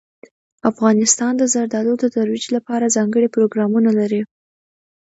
افغانستان 0.69 1.33
د 1.37 1.43
زردالو 1.53 1.93
د 1.99 2.05
ترویج 2.15 2.45
لپاره 2.55 2.93
ځانګړي 2.95 3.27
پروګرامونه 3.35 3.89
لري. 3.99 4.21